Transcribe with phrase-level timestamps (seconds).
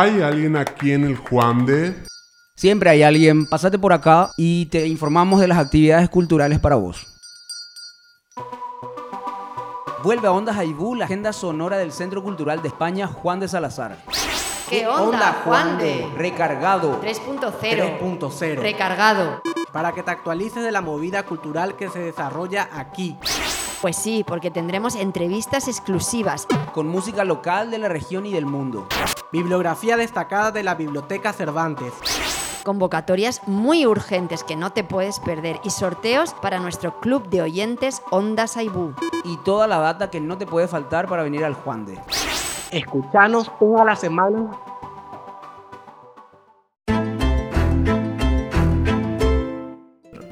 [0.00, 1.92] ¿Hay alguien aquí en el Juan de?
[2.54, 3.48] Siempre hay alguien.
[3.48, 7.04] Pásate por acá y te informamos de las actividades culturales para vos.
[10.04, 13.98] Vuelve a Ondas Aibú, la agenda sonora del Centro Cultural de España Juan de Salazar.
[14.70, 16.06] ¿Qué onda, Juan de?
[16.16, 17.00] Recargado.
[17.02, 17.98] 3.0.
[17.98, 18.60] 3.0.
[18.60, 19.42] Recargado.
[19.72, 23.18] Para que te actualices de la movida cultural que se desarrolla aquí.
[23.80, 26.48] Pues sí, porque tendremos entrevistas exclusivas.
[26.72, 28.88] Con música local de la región y del mundo.
[29.30, 31.92] Bibliografía destacada de la Biblioteca Cervantes.
[32.64, 38.02] Convocatorias muy urgentes que no te puedes perder y sorteos para nuestro club de oyentes
[38.10, 38.94] Ondas Aibú.
[39.24, 42.00] Y toda la data que no te puede faltar para venir al Juan de.
[42.72, 44.50] Escuchanos toda la semana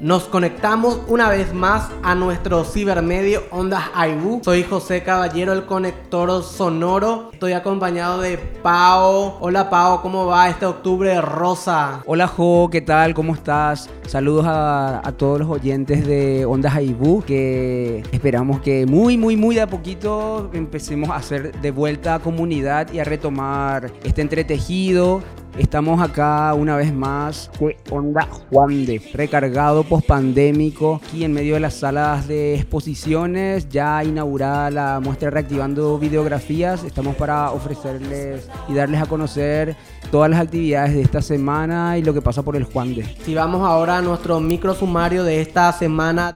[0.07, 4.39] Nos conectamos una vez más a nuestro cibermedio Ondas Aibú.
[4.41, 7.31] Soy José Caballero, el conector sonoro.
[7.33, 9.37] Estoy acompañado de Pao.
[9.41, 12.03] Hola Pao, ¿cómo va este octubre rosa?
[12.05, 13.13] Hola Jo, ¿qué tal?
[13.13, 13.89] ¿Cómo estás?
[14.07, 19.61] Saludos a, todos los oyentes de Ondas Aibú que esperamos que muy, muy, muy de
[19.63, 25.21] a poquito empecemos a hacer de vuelta a comunidad y a retomar este entretejido
[25.57, 31.59] Estamos acá una vez más, fue Onda Juan de, recargado post-pandémico, aquí en medio de
[31.59, 36.83] las salas de exposiciones, ya inaugurada la muestra Reactivando Videografías.
[36.83, 39.75] Estamos para ofrecerles y darles a conocer
[40.11, 43.03] todas las actividades de esta semana y lo que pasa por el Juan de.
[43.25, 46.33] Si vamos ahora a nuestro micro sumario de esta semana.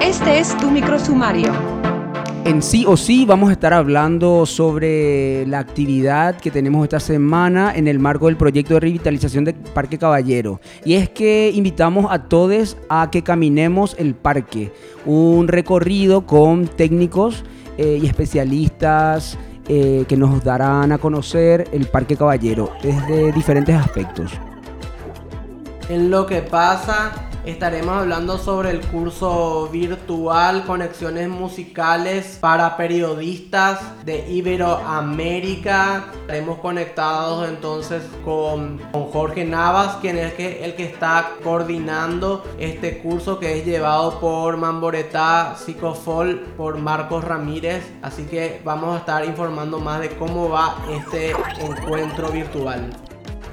[0.00, 1.73] Este es tu micro sumario.
[2.44, 7.72] En sí o sí vamos a estar hablando sobre la actividad que tenemos esta semana
[7.74, 10.60] en el marco del proyecto de revitalización del Parque Caballero.
[10.84, 14.74] Y es que invitamos a todos a que caminemos el parque.
[15.06, 17.44] Un recorrido con técnicos
[17.78, 24.32] eh, y especialistas eh, que nos darán a conocer el Parque Caballero desde diferentes aspectos.
[25.88, 27.12] En lo que pasa
[27.44, 36.06] Estaremos hablando sobre el curso virtual Conexiones Musicales para Periodistas de Iberoamérica.
[36.22, 43.38] Estaremos conectados entonces con, con Jorge Navas, quien es el que está coordinando este curso
[43.38, 47.84] que es llevado por Mamboretá Psicofol por Marcos Ramírez.
[48.00, 52.90] Así que vamos a estar informando más de cómo va este encuentro virtual.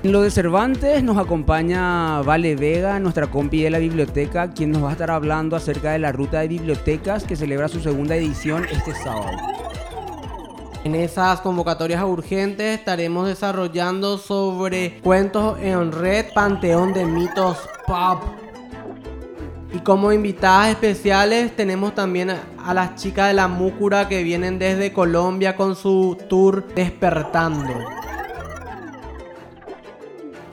[0.04, 4.84] En lo de Cervantes nos acompaña Vale Vega, nuestra compi de la biblioteca, quien nos
[4.84, 8.66] va a estar hablando acerca de la ruta de bibliotecas que celebra su segunda edición
[8.72, 9.38] este sábado.
[10.84, 18.24] En esas convocatorias urgentes estaremos desarrollando sobre cuentos en red, panteón de mitos pop.
[19.72, 24.94] Y como invitadas especiales tenemos también a las chicas de la Múcura que vienen desde
[24.94, 28.01] Colombia con su tour Despertando.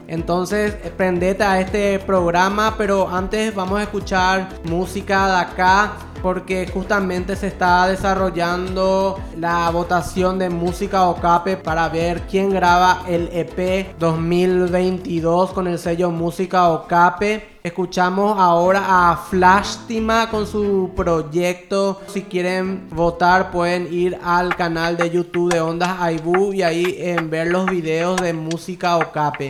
[0.09, 7.35] Entonces, prendete a este programa, pero antes vamos a escuchar música de acá porque justamente
[7.35, 15.51] se está desarrollando la votación de música Ocape para ver quién graba el EP 2022
[15.51, 17.59] con el sello Música Ocape.
[17.63, 22.01] Escuchamos ahora a Flashtima con su proyecto.
[22.07, 27.29] Si quieren votar pueden ir al canal de YouTube de Ondas Aibu y ahí en
[27.29, 29.49] ver los videos de música Ocape.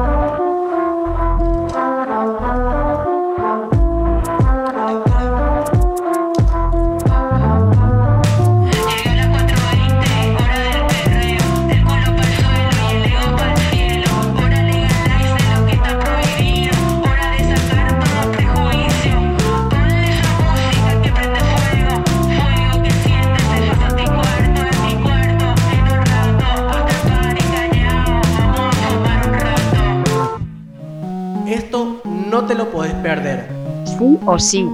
[33.01, 33.47] perder.
[33.85, 34.67] sí o sí.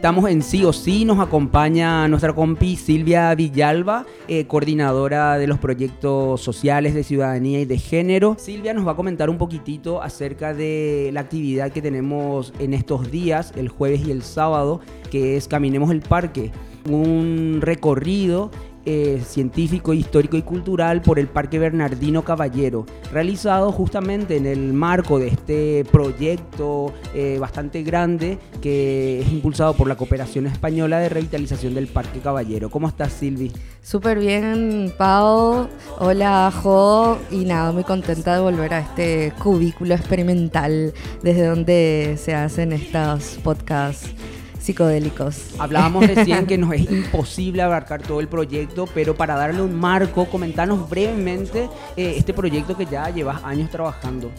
[0.00, 5.58] Estamos en sí o sí, nos acompaña nuestra compi Silvia Villalba, eh, coordinadora de los
[5.58, 8.34] proyectos sociales de ciudadanía y de género.
[8.38, 13.10] Silvia nos va a comentar un poquitito acerca de la actividad que tenemos en estos
[13.10, 14.80] días, el jueves y el sábado,
[15.10, 16.50] que es Caminemos el Parque,
[16.88, 18.50] un recorrido
[18.92, 25.20] eh, científico, histórico y cultural por el Parque Bernardino Caballero, realizado justamente en el marco
[25.20, 31.72] de este proyecto eh, bastante grande que es impulsado por la Cooperación Española de Revitalización
[31.72, 32.68] del Parque Caballero.
[32.68, 33.52] ¿Cómo estás, Silvi?
[33.80, 35.68] Súper bien, Pau.
[36.00, 37.16] Hola, Jo.
[37.30, 40.92] Y nada, muy contenta de volver a este cubículo experimental
[41.22, 44.12] desde donde se hacen estos podcasts
[44.60, 45.54] psicodélicos.
[45.58, 50.26] Hablábamos recién que nos es imposible abarcar todo el proyecto, pero para darle un marco,
[50.26, 54.30] comentarnos brevemente eh, este proyecto que ya llevas años trabajando.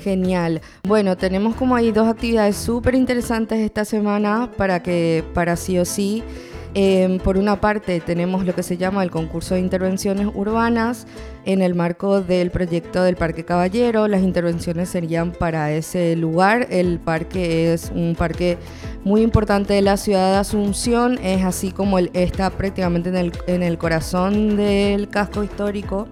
[0.00, 0.62] Genial.
[0.86, 5.84] Bueno, tenemos como ahí dos actividades súper interesantes esta semana para que, para sí o
[5.84, 6.22] sí,
[6.74, 11.06] Em, por una parte tenemos lo que se llama el concurso de intervenciones urbanas
[11.44, 14.06] en el marco del proyecto del Parque Caballero.
[14.06, 16.68] Las intervenciones serían para ese lugar.
[16.70, 18.56] El parque es un parque
[19.02, 23.62] muy importante de la ciudad de Asunción, es así como está prácticamente en el, en
[23.62, 26.06] el corazón del casco histórico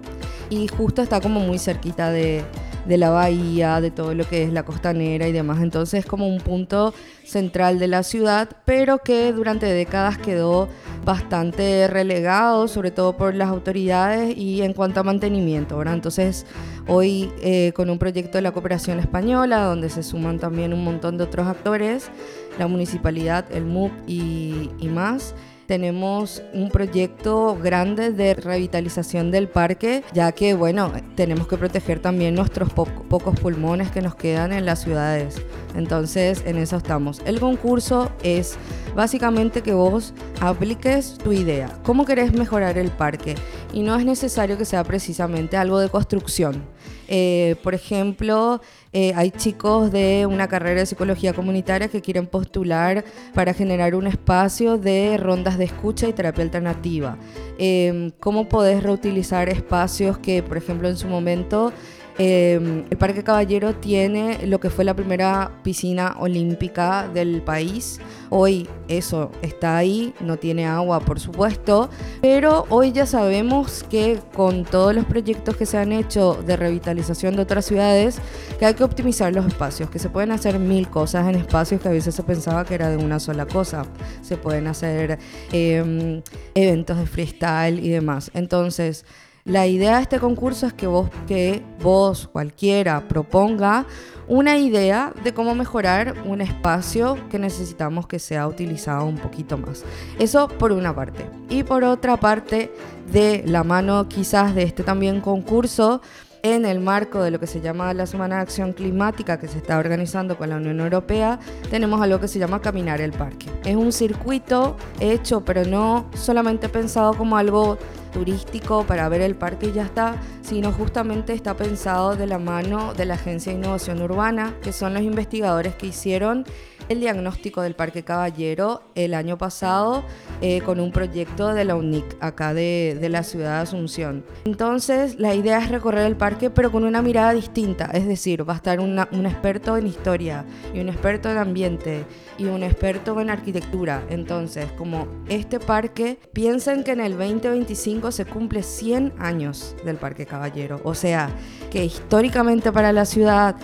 [0.49, 2.43] y justo está como muy cerquita de,
[2.89, 5.61] de la bahía, de todo lo que es la costanera y demás.
[5.61, 6.93] Entonces es como un punto
[7.23, 10.67] central de la ciudad, pero que durante décadas quedó
[11.05, 15.77] bastante relegado, sobre todo por las autoridades y en cuanto a mantenimiento.
[15.77, 15.93] ¿verdad?
[15.93, 16.47] Entonces
[16.87, 21.19] hoy eh, con un proyecto de la cooperación española, donde se suman también un montón
[21.19, 22.09] de otros actores,
[22.57, 25.35] la municipalidad, el MUP y más,
[25.69, 32.33] tenemos un proyecto grande de revitalización del parque, ya que, bueno, tenemos que proteger también
[32.33, 35.39] nuestros pocos pulmones que nos quedan en las ciudades.
[35.75, 37.21] Entonces, en eso estamos.
[37.23, 38.57] El concurso es
[38.95, 41.69] básicamente que vos apliques tu idea.
[41.83, 43.35] ¿Cómo querés mejorar el parque?
[43.71, 46.63] Y no es necesario que sea precisamente algo de construcción.
[47.11, 48.61] Eh, por ejemplo,
[48.93, 53.03] eh, hay chicos de una carrera de psicología comunitaria que quieren postular
[53.33, 57.17] para generar un espacio de rondas de escucha y terapia alternativa.
[57.57, 61.73] Em, ¿Cómo podés reutilizar espacios que, por ejemplo, en su momento
[62.21, 68.01] Em, el Parque Caballero tiene lo que fue la primera piscina olímpica del país.
[68.29, 71.89] Hoy eso está ahí, no tiene agua por supuesto,
[72.21, 77.37] pero hoy ya sabemos que con todos los proyectos que se han hecho de revitalización
[77.37, 78.19] de otras ciudades,
[78.59, 81.87] que hay que optimizar los espacios, que se pueden hacer mil cosas en espacios que
[81.87, 83.85] a veces se pensaba que era de una sola cosa.
[84.21, 85.19] Se pueden hacer
[85.53, 86.21] em,
[86.53, 88.29] eventos de freestyle y demás.
[88.33, 89.05] Entonces,
[89.45, 93.85] la idea de este concurso es que vos, que vos cualquiera proponga
[94.27, 99.83] una idea de cómo mejorar un espacio que necesitamos que sea utilizado un poquito más.
[100.19, 101.27] Eso por una parte.
[101.49, 102.71] Y por otra parte,
[103.11, 106.01] de la mano quizás de este también concurso,
[106.43, 109.57] en el marco de lo que se llama la Semana de Acción Climática que se
[109.57, 111.39] está organizando con la Unión Europea,
[111.69, 113.47] tenemos algo que se llama Caminar el Parque.
[113.65, 117.77] Es un circuito hecho, pero no solamente pensado como algo
[118.13, 122.93] turístico para ver el parque y ya está, sino justamente está pensado de la mano
[122.93, 126.45] de la Agencia de Innovación Urbana, que son los investigadores que hicieron
[126.89, 130.03] el diagnóstico del Parque Caballero el año pasado
[130.41, 134.25] eh, con un proyecto de la UNIC acá de, de, la ciudad de Asunción.
[134.45, 138.53] Entonces la idea es recorrer el parque pero con una mirada distinta, es decir, va
[138.53, 142.05] a estar un experto en historia y un experto en ambiente
[142.39, 144.03] y un experto en arquitectura.
[144.09, 150.25] Entonces, como este parque, piensen que en el 2025 se cumple 100 años del Parque
[150.25, 151.29] Caballero, o sea,
[151.69, 153.55] que históricamente para la ciudad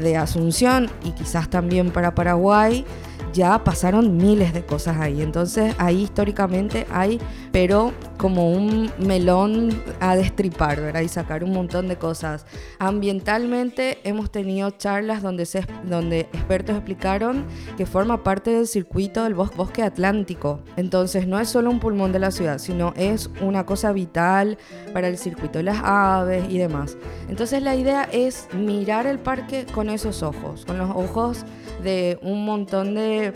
[0.00, 2.84] de Asunción y quizás también para Paraguay,
[3.32, 5.22] ya pasaron miles de cosas ahí.
[5.22, 7.20] Entonces ahí históricamente hay,
[7.50, 11.00] pero como un melón a destripar, ¿verdad?
[11.00, 12.46] Y sacar un montón de cosas.
[12.78, 17.44] Ambientalmente hemos tenido charlas donde, expertos explicaron
[17.76, 20.60] que forma parte del circuito del bosque atlántico.
[20.76, 24.58] Entonces no es solo un pulmón de la ciudad, sino es una cosa vital
[24.92, 26.96] para el circuito de las aves y demás.
[27.28, 31.44] Entonces la idea es mirar el parque con esos ojos, con los ojos
[31.82, 33.32] de un montón de,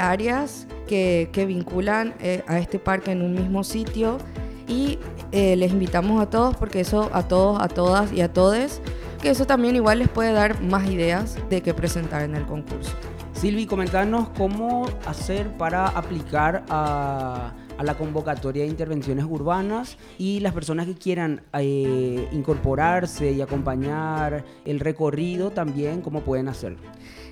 [0.00, 4.18] áreas que, vinculan eh, a este parque en un mismo sitio
[4.66, 4.98] y
[5.32, 8.80] eh, les invitamos a todos porque eso a todos, a todas y a todes,
[9.20, 12.92] que eso también igual les puede dar más ideas de qué presentar en el concurso.
[13.34, 20.52] Silvi, comentarnos cómo hacer para aplicar a a la convocatoria de intervenciones urbanas y las
[20.52, 26.78] personas que quieran eh, incorporarse y acompañar el recorrido también, ¿cómo pueden hacerlo?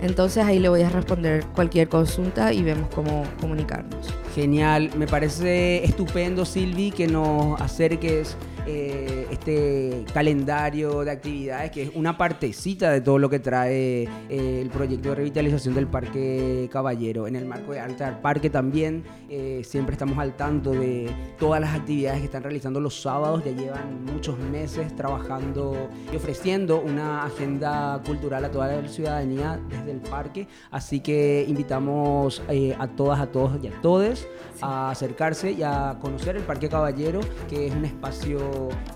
[0.00, 4.06] Entonces ahí le voy a responder cualquier consulta y vemos cómo comunicarnos.
[4.34, 8.36] Genial, me parece estupendo Silvi que nos acerques
[8.70, 14.60] eh, este calendario de actividades que es una partecita de todo lo que trae eh,
[14.60, 17.26] el proyecto de revitalización del Parque Caballero.
[17.26, 21.08] En el marco de Altar Parque también eh, siempre estamos al tanto de
[21.38, 23.42] todas las actividades que están realizando los sábados.
[23.42, 29.92] Ya llevan muchos meses trabajando y ofreciendo una agenda cultural a toda la ciudadanía desde
[29.92, 30.46] el parque.
[30.70, 32.42] Así que invitamos
[32.78, 34.28] a todas, a todos y a todos
[34.60, 38.38] a acercarse y a conocer el Parque Caballero, que es un espacio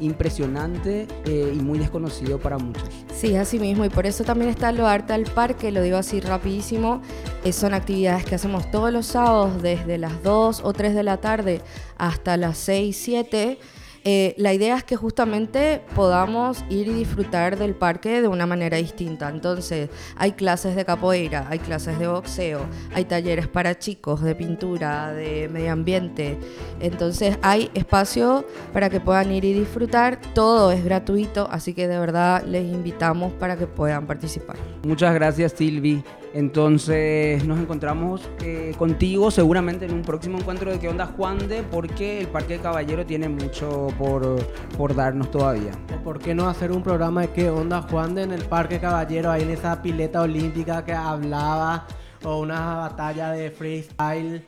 [0.00, 2.88] impresionante eh, y muy desconocido para muchos.
[3.14, 6.20] Sí, así mismo, y por eso también está lo Arte al Parque, lo digo así
[6.20, 7.02] rapidísimo,
[7.44, 11.18] eh, son actividades que hacemos todos los sábados desde las 2 o 3 de la
[11.18, 11.60] tarde
[11.98, 13.58] hasta las 6, 7
[14.04, 18.76] eh, la idea es que justamente podamos ir y disfrutar del parque de una manera
[18.76, 19.28] distinta.
[19.28, 25.12] Entonces, hay clases de capoeira, hay clases de boxeo, hay talleres para chicos de pintura,
[25.12, 26.38] de medio ambiente.
[26.80, 30.20] Entonces, hay espacio para que puedan ir y disfrutar.
[30.34, 34.56] Todo es gratuito, así que de verdad les invitamos para que puedan participar.
[34.82, 36.02] Muchas gracias, Silvi.
[36.34, 41.62] Entonces nos encontramos eh, contigo seguramente en un próximo encuentro de ¿Qué onda Juan de?
[41.62, 44.38] Porque el Parque Caballero tiene mucho por,
[44.78, 45.72] por darnos todavía.
[46.02, 48.22] ¿Por qué no hacer un programa de ¿Qué onda Juan de?
[48.22, 51.86] en el Parque Caballero, ahí en esa pileta olímpica que hablaba,
[52.24, 54.46] o una batalla de freestyle?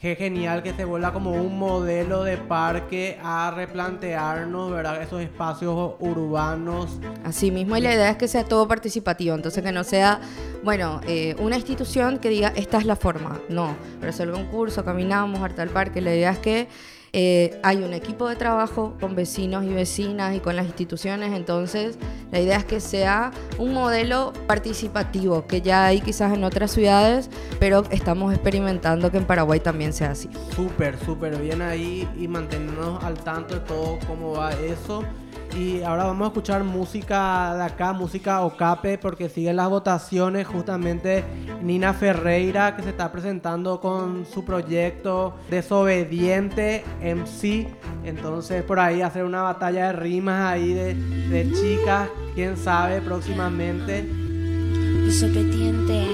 [0.00, 5.02] Qué genial que se vuelva como un modelo de parque a replantearnos, ¿verdad?
[5.02, 6.98] Esos espacios urbanos.
[7.22, 10.22] Así mismo, y la idea es que sea todo participativo, entonces que no sea,
[10.64, 13.42] bueno, eh, una institución que diga, esta es la forma.
[13.50, 16.68] No, resuelve un curso, caminamos, harta el parque, la idea es que
[17.12, 21.98] eh, hay un equipo de trabajo con vecinos y vecinas y con las instituciones, entonces
[22.30, 27.30] la idea es que sea un modelo participativo, que ya hay quizás en otras ciudades,
[27.58, 30.30] pero estamos experimentando que en Paraguay también sea así.
[30.54, 35.04] Súper, súper bien ahí y mantenernos al tanto de todo cómo va eso.
[35.56, 40.46] Y ahora vamos a escuchar música de acá, música Ocape, porque siguen las votaciones.
[40.46, 41.24] Justamente
[41.62, 47.68] Nina Ferreira, que se está presentando con su proyecto Desobediente MC.
[48.04, 54.02] Entonces, por ahí hacer una batalla de rimas ahí de, de chicas, quién sabe, próximamente.
[55.04, 56.06] Desobediente.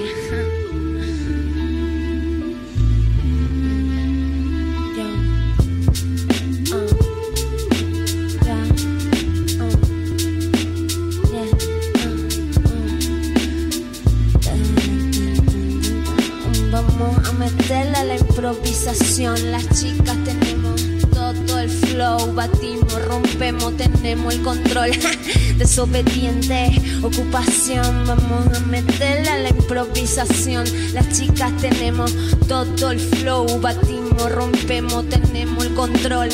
[17.67, 19.51] Meterle a la improvisación.
[19.51, 20.81] Las chicas tenemos
[21.13, 24.91] todo el flow, batimos, rompemos, tenemos el control.
[25.57, 30.65] Desobediente, ocupación, vamos a meterle a la improvisación.
[30.93, 32.13] Las chicas tenemos
[32.47, 36.29] todo el flow, batimos, rompemos, tenemos el control.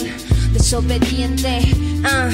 [0.54, 1.62] Desobediente,
[2.04, 2.30] ah.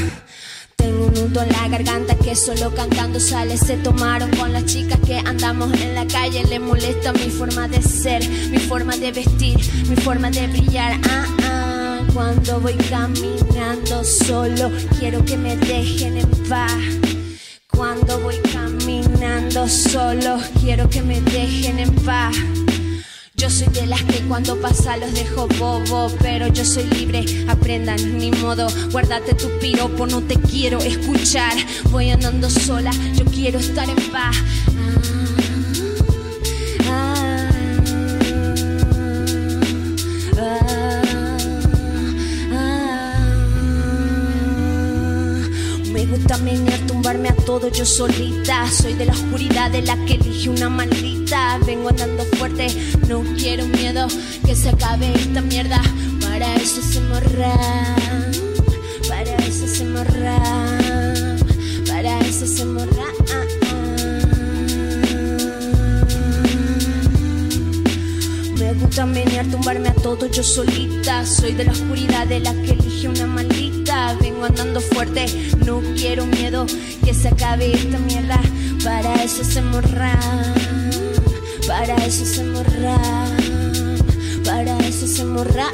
[0.80, 3.58] Tengo un nudo en la garganta que solo cantando sale.
[3.58, 6.44] Se tomaron con las chicas que andamos en la calle.
[6.46, 9.58] Le molesta mi forma de ser, mi forma de vestir,
[9.90, 11.00] mi forma de brillar.
[11.10, 12.00] Ah, ah.
[12.14, 16.74] Cuando voy caminando solo, quiero que me dejen en paz.
[17.68, 22.36] Cuando voy caminando solo, quiero que me dejen en paz.
[23.40, 28.18] Yo soy de las que cuando pasa los dejo bobo, pero yo soy libre, aprendan
[28.18, 31.54] ni modo, guárdate tu piropo, no te quiero escuchar,
[31.90, 34.36] voy andando sola, yo quiero estar en paz.
[36.86, 37.50] Ah,
[40.38, 41.38] ah,
[42.52, 42.94] ah,
[45.94, 50.16] Me gusta menear, tumbarme a todo yo solita, soy de la oscuridad de la que
[50.16, 51.19] elige una maldita.
[51.30, 52.68] Vengo andando fuerte,
[53.08, 54.08] no quiero miedo
[54.48, 55.80] que se acabe esta mierda.
[56.22, 57.54] Para eso se morra,
[59.08, 60.40] para eso se morra,
[61.88, 63.06] para eso se morra.
[68.58, 71.28] Me gusta menear, tumbarme a todo yo solita.
[71.28, 74.16] Soy de la oscuridad de la que elige una maldita.
[74.20, 75.28] Vengo andando fuerte,
[75.64, 76.66] no quiero miedo
[77.06, 78.42] que se acabe esta mierda.
[78.84, 80.18] Para eso se morra,
[81.70, 82.98] para eso se morra,
[84.44, 85.68] para eso se morra.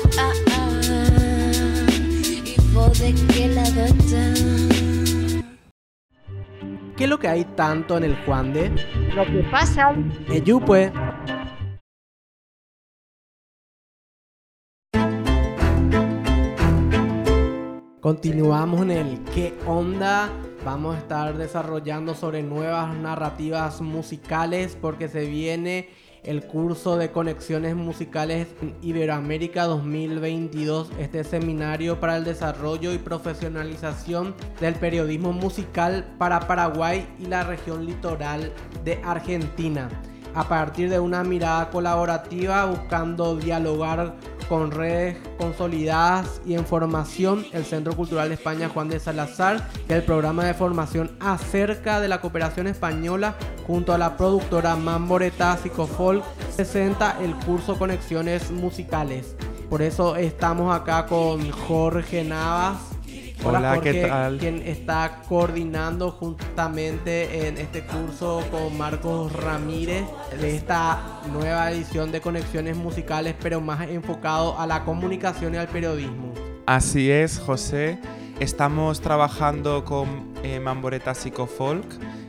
[2.43, 3.85] Y vos de qué lado?
[6.97, 8.69] ¿Qué es lo que hay tanto en el Juan de?
[9.15, 9.95] Lo que pasa
[10.29, 10.91] Eyupe.
[18.05, 20.29] Continuamos en el ¿Qué onda?
[20.63, 25.89] Vamos a estar desarrollando sobre nuevas narrativas musicales porque se viene
[26.21, 34.35] el curso de conexiones musicales en Iberoamérica 2022, este seminario para el desarrollo y profesionalización
[34.61, 39.89] del periodismo musical para Paraguay y la región litoral de Argentina.
[40.35, 44.15] A partir de una mirada colaborativa buscando dialogar
[44.49, 49.93] con redes consolidadas y en formación, el Centro Cultural de España Juan de Salazar y
[49.93, 56.23] el programa de formación acerca de la cooperación española junto a la productora Mamboreta Psicofolk
[56.55, 59.35] presenta el curso Conexiones Musicales.
[59.69, 62.94] Por eso estamos acá con Jorge Navas.
[63.43, 64.37] Hola, ¿qué Jorge, tal?
[64.37, 70.05] Quien está coordinando justamente en este curso con Marcos Ramírez
[70.39, 75.67] de esta nueva edición de Conexiones Musicales, pero más enfocado a la comunicación y al
[75.67, 76.33] periodismo.
[76.65, 77.99] Así es, José.
[78.39, 81.85] Estamos trabajando con eh, Mamboreta Psicofolk,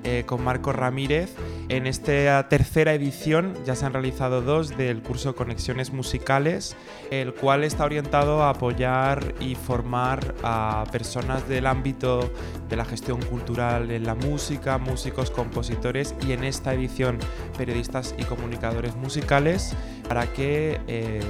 [0.07, 1.35] eh, con Marco Ramírez.
[1.69, 6.77] En esta tercera edición ya se han realizado dos del curso Conexiones Musicales,
[7.11, 12.31] el cual está orientado a apoyar y formar a personas del ámbito
[12.69, 17.19] de la gestión cultural en la música, músicos, compositores y en esta edición
[17.59, 19.75] periodistas y comunicadores musicales
[20.09, 21.21] para que eh,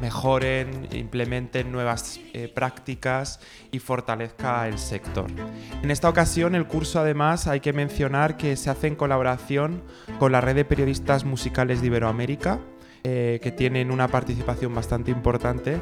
[0.00, 3.38] mejoren, implementen nuevas eh, prácticas
[3.70, 5.26] y fortalezca el sector.
[5.80, 9.82] En esta ocasión el curso además hay que mencionar que se hace en colaboración
[10.18, 12.60] con la red de periodistas musicales de Iberoamérica,
[13.08, 15.78] eh, que tienen una participación bastante importante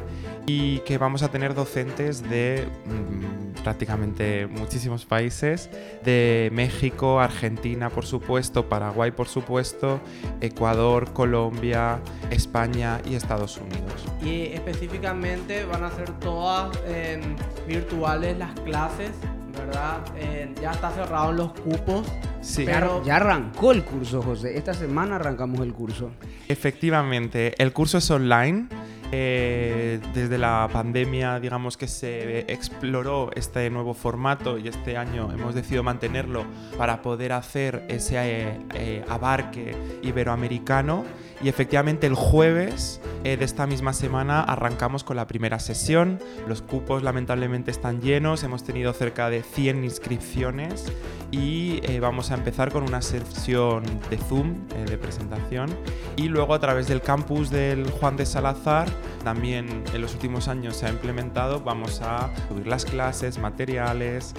[0.46, 5.70] y que vamos a tener docentes de mm, prácticamente muchísimos países,
[6.04, 10.00] de México, Argentina por supuesto, Paraguay por supuesto,
[10.42, 11.98] Ecuador, Colombia,
[12.30, 14.04] España y Estados Unidos.
[14.22, 17.22] Y específicamente van a ser todas eh,
[17.66, 19.12] virtuales las clases,
[19.56, 19.98] ¿verdad?
[20.16, 22.06] Eh, ya está cerrado los cupos.
[22.40, 22.64] Sí.
[22.64, 24.56] Ya, Pero- ya arrancó el curso, José.
[24.56, 26.10] Esta semana arrancamos el curso.
[26.48, 28.66] Efectivamente, el curso es online.
[29.12, 35.54] Eh, desde la pandemia, digamos que se exploró este nuevo formato y este año hemos
[35.54, 36.44] decidido mantenerlo
[36.76, 41.04] para poder hacer ese eh, eh, abarque iberoamericano.
[41.42, 46.20] Y efectivamente el jueves eh, de esta misma semana arrancamos con la primera sesión.
[46.46, 50.92] Los cupos lamentablemente están llenos, hemos tenido cerca de 100 inscripciones
[51.30, 55.74] y eh, vamos a empezar con una sesión de Zoom eh, de presentación
[56.16, 58.88] y luego a través del campus del Juan de Salazar
[59.24, 64.34] también en los últimos años se ha implementado vamos a subir las clases, materiales,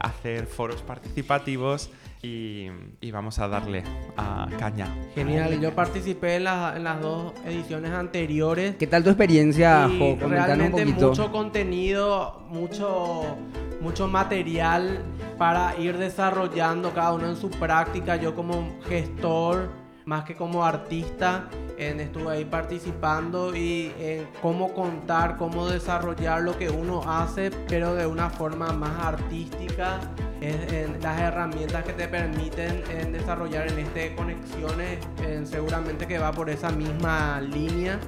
[0.00, 1.90] hacer foros participativos
[2.22, 2.68] y,
[3.00, 3.82] y vamos a darle
[4.16, 4.86] a caña.
[5.14, 8.76] Genial, yo participé en, la- en las dos ediciones anteriores.
[8.76, 10.12] ¿Qué tal tu experiencia, Jo?
[10.24, 11.08] Un realmente poquito.
[11.08, 13.36] mucho contenido, mucho,
[13.80, 15.02] mucho material
[15.36, 18.16] para ir desarrollando cada uno en su práctica.
[18.16, 19.68] Yo como gestor,
[20.04, 26.56] más que como artista, en- estuve ahí participando y en cómo contar, cómo desarrollar lo
[26.58, 29.98] que uno hace, pero de una forma más artística.
[30.40, 36.18] En, en las herramientas que te permiten en desarrollar en este conexiones, en seguramente que
[36.18, 38.00] va por esa misma línea.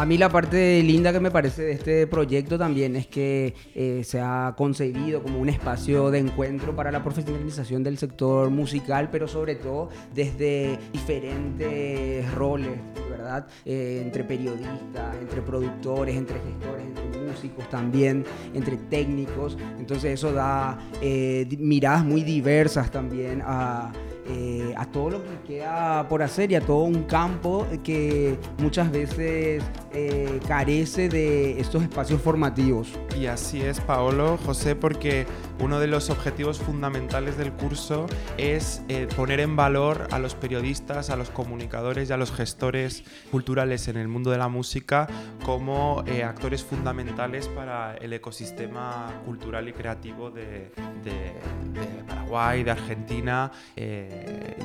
[0.00, 4.00] A mí la parte linda que me parece de este proyecto también es que eh,
[4.02, 9.28] se ha concebido como un espacio de encuentro para la profesionalización del sector musical, pero
[9.28, 12.78] sobre todo desde diferentes roles,
[13.10, 13.46] ¿verdad?
[13.66, 19.58] Eh, entre periodistas, entre productores, entre gestores, entre músicos también, entre técnicos.
[19.78, 23.92] Entonces eso da eh, miradas muy diversas también a
[24.26, 28.90] eh, a todo lo que queda por hacer y a todo un campo que muchas
[28.92, 32.88] veces eh, carece de estos espacios formativos.
[33.18, 35.26] Y así es, Paolo, José, porque
[35.60, 38.06] uno de los objetivos fundamentales del curso
[38.38, 43.04] es eh, poner en valor a los periodistas, a los comunicadores y a los gestores
[43.30, 45.06] culturales en el mundo de la música
[45.44, 50.70] como actores fundamentales para el ecosistema cultural y creativo de,
[51.04, 51.32] de-
[51.72, 53.50] de Paraguay, de Argentina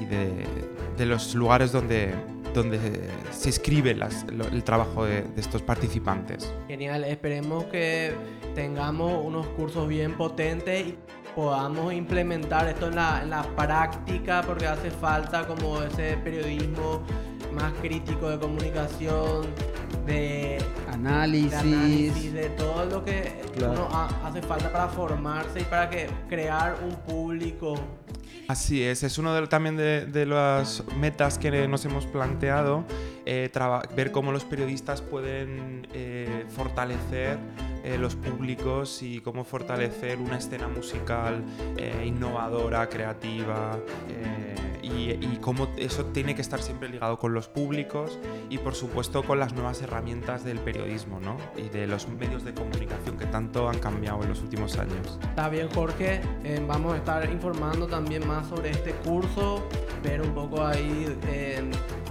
[0.01, 0.45] y de,
[0.97, 2.13] de los lugares donde,
[2.53, 2.79] donde
[3.31, 6.51] se escribe las- lo- el trabajo de- de estos participantes.
[6.67, 8.13] Genial, esperemos que
[8.53, 10.95] tengamos unos cursos bien potentes y
[11.35, 17.01] podamos implementar esto en la, en la práctica porque hace falta como ese periodismo
[17.53, 19.47] más crítico de comunicación,
[20.05, 21.53] de, de Análisis.
[21.53, 23.73] análisis, de todo lo que Claro.
[23.73, 27.75] uno ha- hace falta para formarse y para que crear un público.
[28.47, 32.85] Así es, es uno de, también de, de las metas que nos hemos planteado,
[33.25, 33.51] eh,
[33.95, 37.37] ver cómo los periodistas pueden eh, fortalecer
[37.83, 41.43] eh, los públicos y cómo fortalecer una escena musical
[41.77, 43.77] eh, innovadora, creativa,
[44.09, 48.75] eh, y, y cómo eso tiene que estar siempre ligado con los públicos y por
[48.75, 51.37] supuesto con las nuevas herramientas del periodismo ¿no?
[51.57, 55.19] y de los medios de comunicación que tanto han cambiado en los últimos años.
[55.21, 56.21] Está bien, Jorge.
[56.43, 59.67] Eh, vamos a estar informando también más sobre este curso,
[60.03, 61.63] ver un poco ahí eh,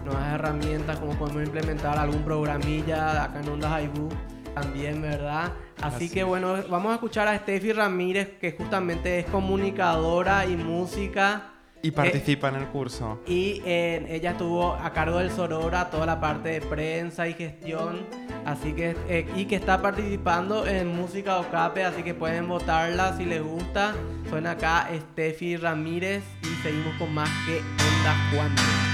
[0.05, 4.09] nuevas herramientas, cómo podemos implementar algún programilla acá en Ondas Aibú
[4.55, 5.53] también, ¿verdad?
[5.83, 10.57] Así, Así que bueno, vamos a escuchar a Steffi Ramírez, que justamente es comunicadora y
[10.57, 11.51] música.
[11.83, 13.21] Y participa en el curso.
[13.27, 18.07] Y eh, ella estuvo a cargo del Sorora, toda la parte de prensa y gestión.
[18.47, 23.27] Así que, eh, y que está participando en Música Ocape, así que pueden votarla si
[23.27, 23.95] les gusta.
[24.31, 28.93] Suena acá Steffi Ramírez y seguimos con más que Onda Juan.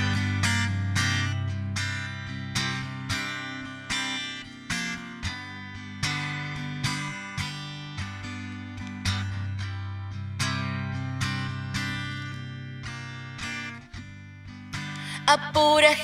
[15.32, 15.94] Apura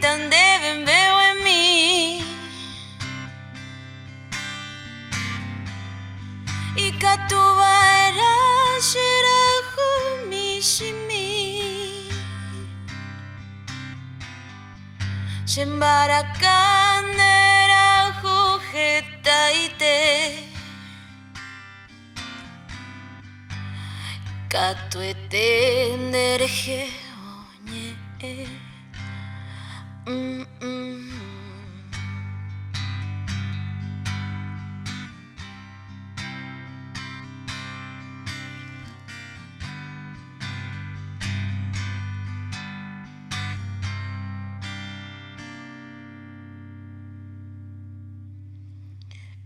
[0.00, 2.24] tan deben veo en mí.
[6.74, 8.34] Y katubara
[8.88, 9.86] shirahu
[10.28, 11.28] mishimi
[15.46, 17.86] Shembara kandera
[18.22, 19.96] jujetaite
[24.48, 27.01] Katuete ndereje
[28.22, 28.48] it.
[30.06, 31.10] Mm-mm.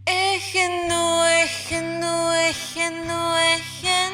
[0.06, 1.02] Ejenu,
[1.42, 2.14] ejenu,
[2.48, 3.20] ejenu,
[3.52, 4.05] ejenu.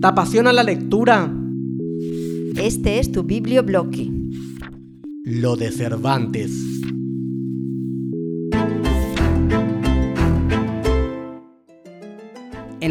[0.00, 1.32] ¿Te apasiona la lectura?
[2.56, 4.10] Este es tu bibliobloque.
[5.22, 6.75] Lo de Cervantes.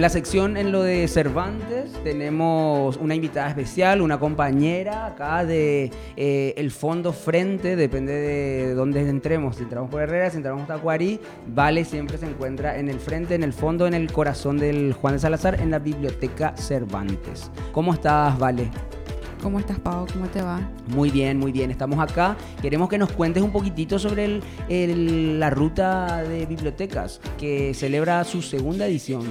[0.05, 6.53] La sección en lo de Cervantes tenemos una invitada especial, una compañera acá de eh,
[6.57, 9.55] el fondo frente, depende de dónde entremos.
[9.55, 13.33] Si entramos por Herrera, si entramos por Tacuarí, Vale siempre se encuentra en el frente,
[13.33, 17.49] en el fondo, en el corazón del Juan de Salazar, en la biblioteca Cervantes.
[17.71, 18.69] ¿Cómo estás, Vale?
[19.41, 20.05] ¿Cómo estás, Pau?
[20.13, 20.59] ¿Cómo te va?
[20.87, 21.71] Muy bien, muy bien.
[21.71, 22.37] Estamos acá.
[22.61, 28.23] Queremos que nos cuentes un poquitito sobre el- el- la ruta de bibliotecas que celebra
[28.23, 29.23] su segunda edición.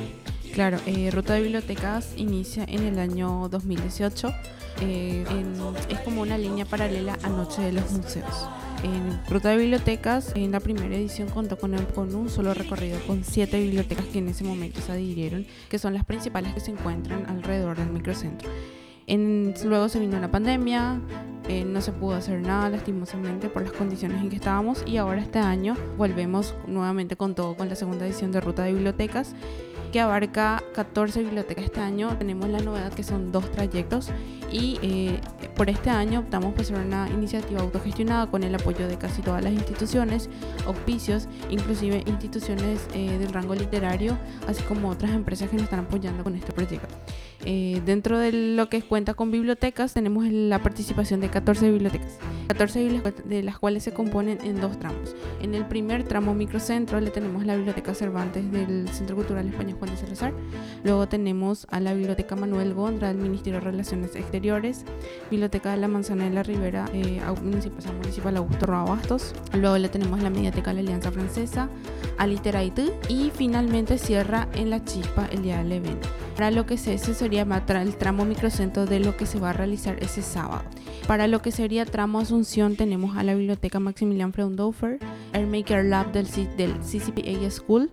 [0.54, 4.32] Claro, eh, Ruta de Bibliotecas inicia en el año 2018.
[4.80, 5.54] eh, en-
[5.88, 8.48] es como una línea paralela a Noche de los Museos.
[8.82, 13.22] En Ruta de Bibliotecas, en la primera edición contó con, con un solo recorrido con
[13.22, 17.24] siete bibliotecas que en ese momento se adhirieron, que son las principales que se encuentran
[17.28, 18.50] alrededor del microcentro.
[19.06, 21.00] En- luego se vino la pandemia,
[21.48, 25.20] eh, no se pudo hacer nada lastimosamente por las condiciones en que estábamos y ahora
[25.20, 29.34] este año volvemos nuevamente con todo con la segunda edición de Ruta de Bibliotecas
[29.94, 32.18] que abarca 14 bibliotecas este año.
[32.18, 34.10] Tenemos la novedad que son dos trayectos
[34.50, 35.20] y eh,
[35.54, 39.44] por este año optamos por ser una iniciativa autogestionada con el apoyo de casi todas
[39.44, 40.28] las instituciones,
[40.66, 46.24] auspicios, inclusive instituciones eh, del rango literario, así como otras empresas que nos están apoyando
[46.24, 46.88] con este proyecto.
[47.46, 52.82] Eh, dentro de lo que cuenta con bibliotecas, tenemos la participación de 14 bibliotecas, 14
[52.82, 55.14] bibliotecas de las cuales se componen en dos tramos.
[55.42, 59.90] En el primer tramo microcentro le tenemos la Biblioteca Cervantes del Centro Cultural España Juan
[59.90, 60.32] de Salazar,
[60.84, 64.84] luego tenemos a la Biblioteca Manuel Gondra del Ministerio de Relaciones Exteriores,
[65.30, 69.90] Biblioteca de la Manzana de la Ribera eh, Municipal, Municipal Augusto Roa Bastos, luego le
[69.90, 71.68] tenemos la Mediateca de la Alianza Francesa,
[72.18, 76.08] Aliteraitú y finalmente cierra en La Chispa el día del evento.
[76.34, 79.52] Para lo que se ese sería el tramo microcentro de lo que se va a
[79.52, 80.64] realizar ese sábado.
[81.06, 84.98] Para lo que sería tramo Asunción tenemos a la Biblioteca Maximilian Freundhofer,
[85.32, 87.90] el Maker Lab del, del CCPA School,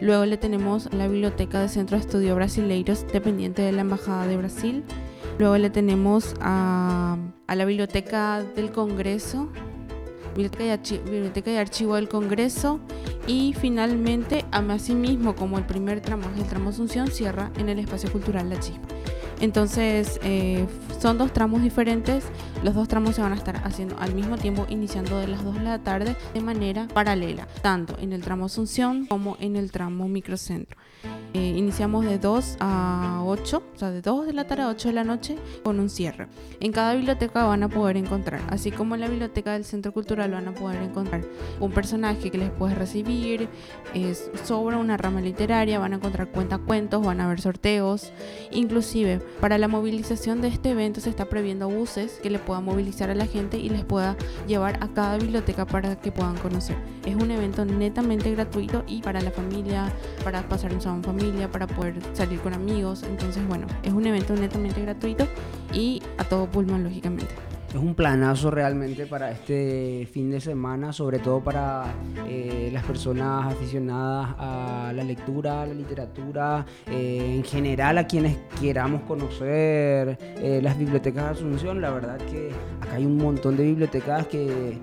[0.00, 4.36] Luego le tenemos la Biblioteca de Centro de Estudio Brasileiros, dependiente de la Embajada de
[4.36, 4.84] Brasil.
[5.38, 9.48] Luego le tenemos a, a la Biblioteca del Congreso,
[10.34, 12.80] Biblioteca y, Archivo del Congreso
[13.26, 14.44] y finalmente,
[14.94, 18.86] mismo como el primer tramo, el tramo Asunción, cierra en el Espacio Cultural La Chispa.
[19.40, 20.66] Entonces, eh,
[21.00, 22.24] son dos tramos diferentes.
[22.62, 25.56] Los dos tramos se van a estar haciendo al mismo tiempo, iniciando de las 2
[25.56, 30.08] de la tarde de manera paralela, tanto en el tramo Asunción como en el tramo
[30.08, 30.78] Microcentro.
[31.34, 34.88] Eh, iniciamos de 2 a 8, o sea, de 2 de la tarde a 8
[34.88, 36.28] de la noche con un cierre.
[36.60, 40.30] En cada biblioteca van a poder encontrar, así como en la biblioteca del Centro Cultural
[40.30, 41.22] van a poder encontrar
[41.58, 43.48] un personaje que les puede recibir,
[43.94, 48.12] es sobre una rama literaria, van a encontrar cuentacuentos, van a haber sorteos,
[48.50, 53.08] inclusive para la movilización de este evento se está previendo buses que le puedan movilizar
[53.08, 54.16] a la gente y les pueda
[54.46, 56.76] llevar a cada biblioteca para que puedan conocer.
[57.06, 59.90] Es un evento netamente gratuito y para la familia,
[60.24, 63.04] para pasar un sábado en familia para poder salir con amigos.
[63.04, 65.26] Entonces, bueno, es un evento netamente gratuito
[65.72, 67.32] y a todo pulmón, lógicamente.
[67.68, 71.84] Es un planazo realmente para este fin de semana, sobre todo para
[72.28, 78.36] eh, las personas aficionadas a la lectura, a la literatura, eh, en general a quienes
[78.60, 81.80] queramos conocer eh, las bibliotecas de Asunción.
[81.80, 84.76] La verdad que acá hay un montón de bibliotecas que,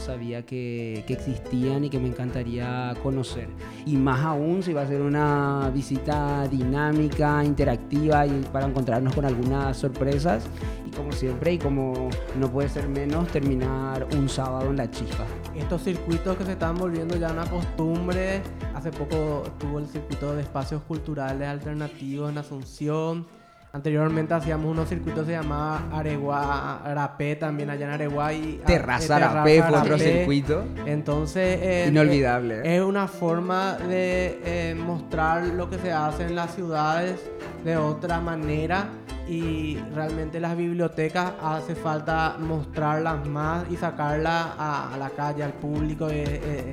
[0.00, 3.48] sabía que, que, existían y que me encantaría conocer.
[3.86, 9.24] Y más aún si va a ser una visita dinámica, interactiva y para encontrarnos con
[9.24, 10.44] algunas sorpresas.
[10.86, 12.08] Y como siempre, y como
[12.38, 15.24] no puede ser menos, terminar un sábado en la chispa.
[15.54, 18.42] Estos circuitos que se están volviendo ya una costumbre.
[18.74, 23.39] Hace poco tuvo el circuito de espacios culturales alternativos en Asunción
[23.72, 28.32] Anteriormente hacíamos unos circuitos que se llamaba Aregua, Arapé, también allá en Aregua.
[28.32, 30.64] Y, Terraza Arapé fue otro circuito.
[30.86, 31.60] Entonces.
[31.62, 32.62] Eh, Inolvidable.
[32.64, 37.20] Es, una forma de eh, mostrar lo que se hace en las ciudades
[37.64, 38.88] de otra manera.
[39.28, 46.08] Y realmente las bibliotecas hace falta mostrarlas más y sacarlas a, la calle, al público.
[46.08, 46.28] Es,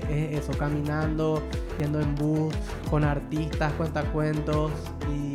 [0.10, 1.44] eso, caminando,
[1.78, 2.56] yendo en bus,
[2.90, 4.72] con artistas, cuentacuentos
[5.14, 5.28] y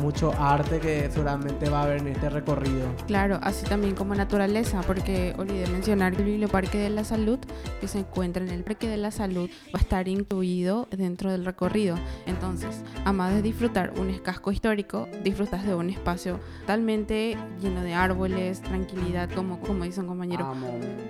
[0.00, 2.88] mucho arte que seguramente va a haber en este recorrido.
[3.06, 7.38] Claro, así también como naturaleza, porque olvidé mencionar el Biblioparque de la Salud,
[7.80, 11.44] que se encuentra en el Parque de la Salud, va a estar incluido dentro del
[11.44, 11.96] recorrido.
[12.26, 18.60] Entonces, además de disfrutar un casco histórico, disfrutas de un espacio totalmente lleno de árboles,
[18.60, 20.52] tranquilidad, como, como dice un compañero.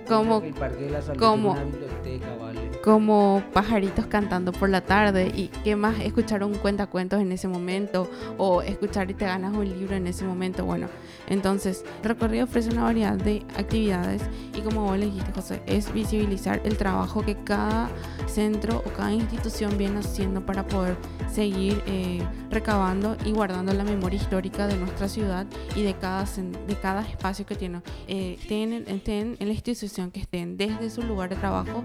[0.07, 2.50] como, el Parque de la Salud como, una biblioteca, ¿vale?
[2.83, 8.09] Como pajaritos cantando por la tarde y qué más escuchar un cuentacuentos en ese momento
[8.37, 10.65] o escuchar y te ganas un libro en ese momento.
[10.65, 10.87] Bueno,
[11.27, 14.21] entonces recorrido ofrece una variedad de actividades
[14.55, 17.89] y como vos le dijiste José, es visibilizar el trabajo que cada
[18.27, 20.97] centro o cada institución viene haciendo para poder
[21.31, 26.75] seguir eh, recabando y guardando la memoria histórica de nuestra ciudad y de cada, de
[26.81, 27.81] cada espacio que tiene.
[28.07, 31.83] Eh, estén en la institución que estén, desde su lugar de trabajo,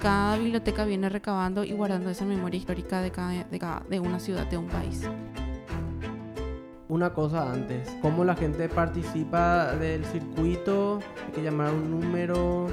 [0.00, 4.18] cada biblioteca viene recabando y guardando esa memoria histórica de, cada, de, cada, de una
[4.18, 5.02] ciudad, de un país.
[6.88, 11.00] Una cosa antes, ¿cómo la gente participa del circuito?
[11.26, 12.66] Hay que llamar a un número,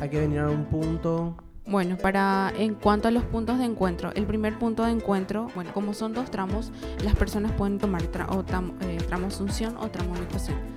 [0.00, 1.36] hay que venir a un punto.
[1.66, 5.72] Bueno, para en cuanto a los puntos de encuentro, el primer punto de encuentro, bueno,
[5.74, 6.72] como son dos tramos,
[7.02, 8.44] las personas pueden tomar o
[8.82, 10.75] eh, tramo Asunción o tramo Microcentro.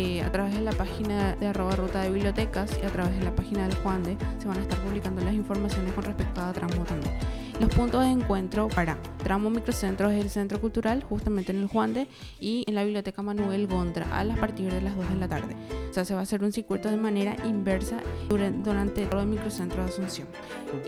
[0.00, 3.24] Eh, a través de la página de arroba ruta de bibliotecas y a través de
[3.24, 6.52] la página del Juan de se van a estar publicando las informaciones con respecto a
[6.52, 7.12] Tramo también.
[7.58, 11.94] Los puntos de encuentro para Tramo Microcentro es el Centro Cultural, justamente en el Juan
[11.94, 12.06] de,
[12.38, 15.56] y en la Biblioteca Manuel Gondra, a partir de las 2 de la tarde.
[15.90, 19.82] O sea, se va a hacer un circuito de manera inversa durante todo el Microcentro
[19.82, 20.28] de Asunción.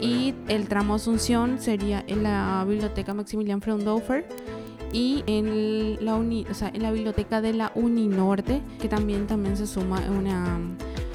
[0.00, 4.28] Y el tramo Asunción sería en la Biblioteca Maximilian Freundhofer
[4.92, 9.66] y en la, o sea, en la biblioteca de la Uninorte, que también, también se
[9.66, 10.59] suma una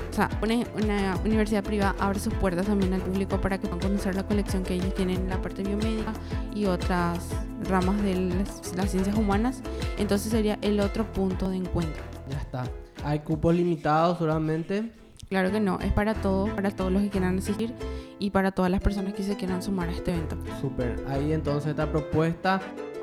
[0.09, 4.15] o sea, una, universidad privada abre sus puertas también al público para que puedan conocer
[4.15, 6.13] la colección que ellos tienen en la parte biomédica
[6.53, 7.19] y otras
[7.67, 9.61] ramas de las, ciencias humanas.
[9.97, 12.01] Entonces sería el otro punto de encuentro.
[12.29, 12.63] Ya está.
[13.03, 14.89] ¿Hay cupos limitados solamente?
[15.27, 17.73] Claro que no, es para todos, para todos los que quieran asistir
[18.17, 20.37] y para todas las personas que se quieran sumar a este evento.
[20.61, 22.61] Súper, ahí entonces esta propuesta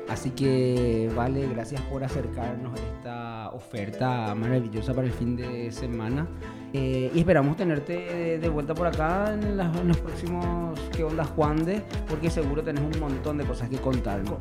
[0.09, 6.27] Así que, vale, gracias por acercarnos a esta oferta maravillosa para el fin de semana.
[6.73, 11.81] Eh, y esperamos tenerte de, vuelta por acá en, los próximos ¿Qué onda Juan de?
[12.09, 14.37] Porque seguro tenés un montón de cosas que contarnos.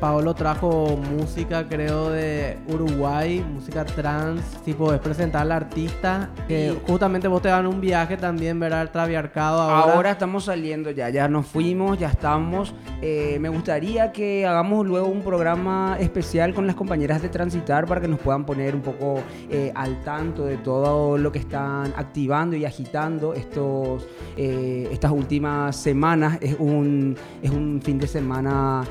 [0.00, 4.40] Paolo trajo música, creo, de Uruguay, música trans.
[4.64, 8.82] Si podés presentar al artista, que justamente vos te dan un viaje también, ¿verdad?
[8.82, 9.94] El Traviarcado ahora.
[9.94, 12.74] Ahora estamos saliendo ya, ya nos fuimos, ya estamos.
[13.02, 18.00] Eh, me gustaría que hagamos luego un programa especial con las compañeras de Transitar para
[18.00, 22.54] que nos puedan poner un poco eh, al tanto de todo lo que están activando
[22.54, 24.06] y agitando estos,
[24.36, 26.38] eh, estas últimas semanas.
[26.40, 28.84] Es un, es un fin de semana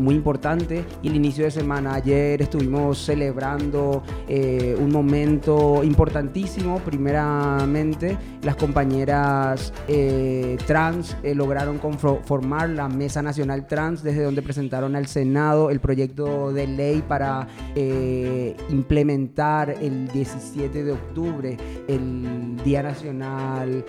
[0.00, 0.45] muy importante
[1.02, 1.94] y el inicio de semana.
[1.94, 6.78] Ayer estuvimos celebrando eh, un momento importantísimo.
[6.78, 14.94] Primeramente, las compañeras eh, trans eh, lograron formar la Mesa Nacional Trans, desde donde presentaron
[14.94, 17.48] al Senado el proyecto de ley para
[18.70, 21.56] implementar el 17 de octubre
[21.88, 23.84] el Día Nacional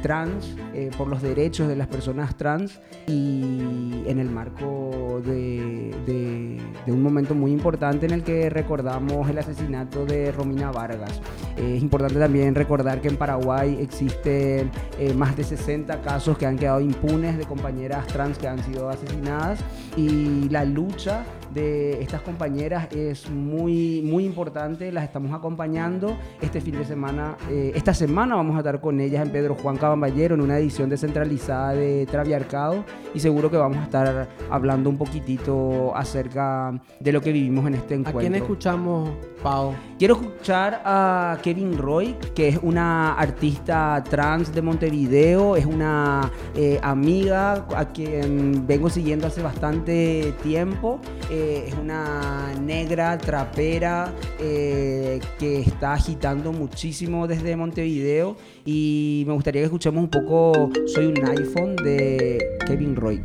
[0.00, 0.56] Trans
[0.96, 5.71] por los derechos de las personas trans y en el marco de
[6.06, 11.20] de, un momento muy importante en el que recordamos el asesinato de Romina Vargas.
[11.56, 16.58] es importante también recordar que en Paraguay existen eh, más de 60 casos que han
[16.58, 19.60] quedado impunes de compañeras trans que han sido asesinadas
[19.96, 26.78] y la lucha de estas compañeras es muy, muy importante, las estamos acompañando este fin
[26.78, 27.36] de semana.
[27.50, 30.88] Eh, esta semana vamos a estar con ellas en Pedro Juan Caballero en una edición
[30.88, 32.84] descentralizada de Traviarcado
[33.14, 37.74] y seguro que vamos a estar hablando un poquitito acerca de lo que vivimos en
[37.74, 38.18] este encuentro.
[38.18, 39.10] ¿A quién escuchamos,
[39.42, 39.74] Pau?
[39.98, 46.78] Quiero escuchar a Kevin Roy, que es una artista trans de Montevideo, es una eh,
[46.82, 51.00] amiga a quien vengo siguiendo hace bastante tiempo.
[51.30, 59.62] Eh, es una negra trapera eh, que está agitando muchísimo desde Montevideo y me gustaría
[59.62, 63.22] que escuchemos un poco Soy un iPhone de Kevin Roy.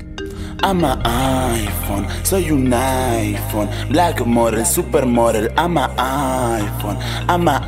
[0.63, 0.99] I'm a
[1.53, 6.97] iPhone, soy un iPhone, black model, supermodel, I'm a iPhone,
[7.29, 7.63] I'm a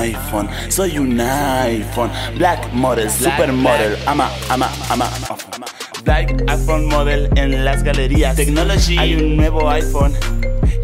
[0.00, 5.69] iPhone, soy un iPhone, black model, supermodel, I'm a, I'm a, I'm a,
[6.04, 8.36] Black iPhone Model en las galerías.
[8.36, 8.98] Technology.
[8.98, 10.12] Hay un nuevo iPhone.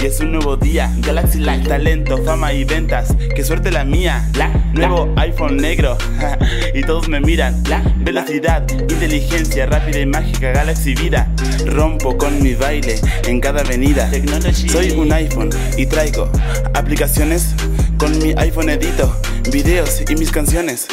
[0.00, 3.14] Y es un nuevo día, Galaxy Light, talento, fama y ventas.
[3.34, 5.96] Qué suerte la mía, la nuevo iPhone negro.
[6.74, 11.32] y todos me miran, la velocidad, inteligencia, rápida y mágica, Galaxy vida.
[11.64, 14.10] Rompo con mi baile en cada avenida.
[14.10, 14.68] Technology.
[14.68, 16.30] Soy un iPhone y traigo
[16.74, 17.54] aplicaciones.
[17.98, 19.18] Con mi iPhone edito
[19.50, 20.86] videos y mis canciones.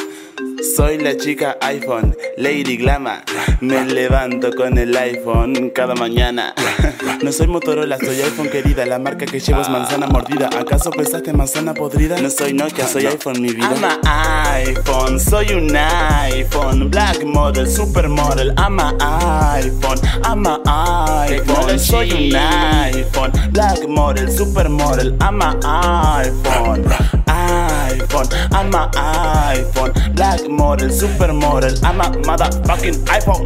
[0.63, 3.21] Soy la chica iPhone, Lady Glama.
[3.59, 6.53] Me levanto con el iPhone cada mañana.
[7.21, 8.85] No soy Motorola, soy iPhone querida.
[8.85, 10.49] La marca que llevo es manzana mordida.
[10.57, 12.17] ¿Acaso pensaste manzana podrida?
[12.21, 13.69] No soy Nokia, soy iPhone, mi vida.
[13.75, 13.99] I'm a
[14.55, 16.89] iPhone, soy un iPhone.
[16.89, 18.53] Black model, supermodel.
[18.57, 18.95] I'm a
[19.59, 20.61] iPhone, I'm a
[21.27, 21.77] iPhone.
[21.77, 23.31] Soy un iPhone.
[23.51, 25.17] Black model, supermodel.
[25.21, 25.59] I'm a
[26.23, 27.22] iPhone.
[27.43, 28.89] iPhone, I'm a
[29.55, 29.93] iPhone.
[30.15, 33.45] Black model, supermodel, I'm a motherfucking iPhone.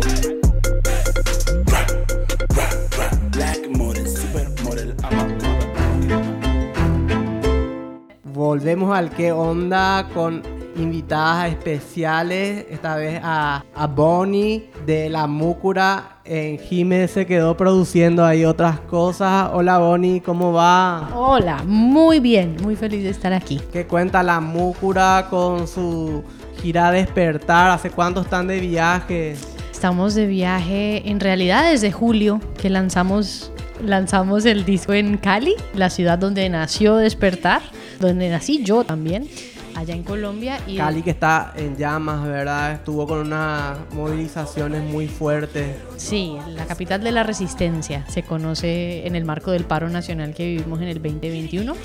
[3.32, 5.26] Black model, supermodel, I'm a
[8.34, 16.20] Volvemos al que onda con invitadas especiales, esta vez a, a Bonnie de La Múcura.
[16.26, 19.50] En Jiménez se quedó produciendo ahí otras cosas.
[19.54, 21.10] Hola Bonnie, ¿cómo va?
[21.16, 23.62] Hola, muy bien, muy feliz de estar aquí.
[23.72, 26.24] ¿Qué cuenta La Múcura con su
[26.62, 27.72] gira Despertar?
[27.72, 29.36] ¿Hace cuánto están de viaje?
[29.72, 33.51] Estamos de viaje en realidad desde julio que lanzamos,
[33.84, 37.62] lanzamos el disco en Cali, la ciudad donde nació Despertar
[37.99, 39.28] donde nací yo también,
[39.78, 40.59] allá en Colombia.
[40.65, 42.73] Y Cali que está en llamas, ¿verdad?
[42.73, 45.78] Estuvo con unas movilizaciones muy fuertes.
[45.97, 50.45] Sí, la capital de la resistencia se conoce en el marco del paro nacional que
[50.45, 51.75] vivimos en el 2021.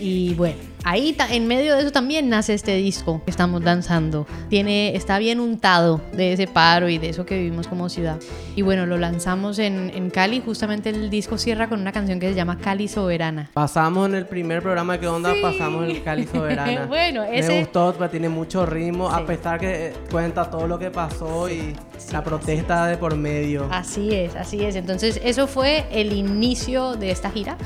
[0.00, 4.26] Y bueno, ahí en medio de eso también nace este disco que estamos lanzando.
[4.48, 8.18] Tiene, está bien untado de ese paro y de eso que vivimos como ciudad.
[8.54, 10.40] Y bueno, lo lanzamos en, en Cali.
[10.44, 13.50] Justamente el disco cierra con una canción que se llama Cali Soberana.
[13.54, 15.32] Pasamos en el primer programa de ¿Qué onda?
[15.42, 16.86] Pasamos el Cali Soberana.
[16.86, 20.78] Bueno, Me ese- gustó, pues, tiene mucho ritmo, a pesar que eh, cuenta todo lo
[20.78, 21.74] que pasó y
[22.12, 23.68] la protesta de por medio.
[23.72, 24.76] Así es, así es.
[24.76, 27.56] Entonces, eso fue el inicio de esta gira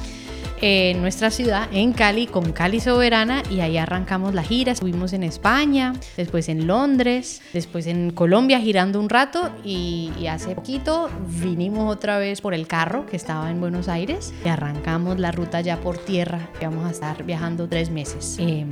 [0.63, 4.73] en nuestra ciudad, en Cali, con Cali Soberana, y ahí arrancamos la gira.
[4.73, 10.55] Estuvimos en España, después en Londres, después en Colombia girando un rato, y, y hace
[10.55, 11.11] poquito
[11.41, 15.61] vinimos otra vez por el carro que estaba en Buenos Aires y arrancamos la ruta
[15.61, 18.71] ya por tierra, vamos a estar viajando tres meses em,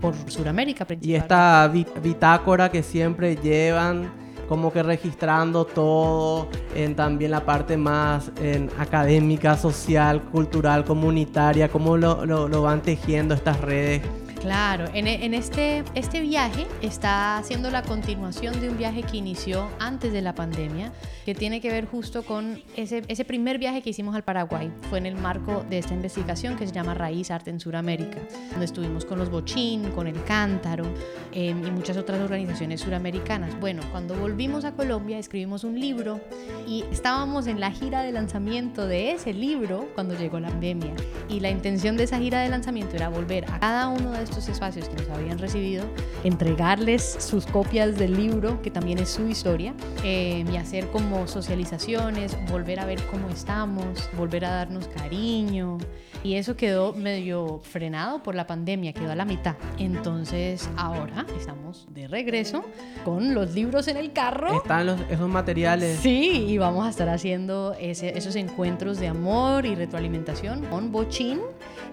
[0.00, 0.86] por Sudamérica.
[1.00, 4.12] Y esta bi- bitácora que siempre llevan,
[4.48, 8.30] como que registrando todo, en también la parte más
[8.78, 14.02] académica, social, cultural, comunitaria, cómo lo- lo van tejiendo estas redes.
[14.46, 19.68] Claro, en, en este, este viaje está haciendo la continuación de un viaje que inició
[19.80, 20.92] antes de la pandemia,
[21.24, 24.70] que tiene que ver justo con ese, ese primer viaje que hicimos al Paraguay.
[24.88, 28.20] Fue en el marco de esta investigación que se llama Raíz Arte en Suramérica,
[28.50, 30.84] donde estuvimos con los Bochín, con el Cántaro
[31.32, 33.58] eh, y muchas otras organizaciones suramericanas.
[33.58, 36.20] Bueno, cuando volvimos a Colombia escribimos un libro
[36.68, 40.94] y estábamos en la gira de lanzamiento de ese libro cuando llegó la pandemia.
[41.28, 44.35] Y la intención de esa gira de lanzamiento era volver a cada uno de estos
[44.48, 45.84] espacios que nos habían recibido,
[46.24, 49.74] entregarles sus copias del libro, que también es su historia,
[50.04, 55.78] eh, y hacer como socializaciones, volver a ver cómo estamos, volver a darnos cariño.
[56.22, 59.54] Y eso quedó medio frenado por la pandemia, quedó a la mitad.
[59.78, 62.64] Entonces ahora estamos de regreso
[63.04, 64.56] con los libros en el carro.
[64.56, 65.98] Están los- esos materiales.
[66.00, 71.40] Sí, y vamos a estar haciendo ese- esos encuentros de amor y retroalimentación con Bochín